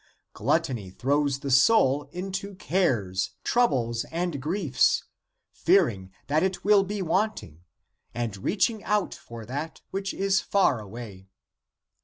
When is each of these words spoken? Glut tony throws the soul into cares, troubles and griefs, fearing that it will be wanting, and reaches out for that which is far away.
Glut 0.33 0.63
tony 0.63 0.89
throws 0.89 1.41
the 1.41 1.51
soul 1.51 2.05
into 2.11 2.55
cares, 2.55 3.35
troubles 3.43 4.03
and 4.05 4.41
griefs, 4.41 5.03
fearing 5.53 6.09
that 6.25 6.41
it 6.41 6.63
will 6.63 6.83
be 6.83 7.03
wanting, 7.03 7.61
and 8.11 8.35
reaches 8.37 8.81
out 8.83 9.13
for 9.13 9.45
that 9.45 9.81
which 9.91 10.11
is 10.11 10.41
far 10.41 10.79
away. 10.79 11.27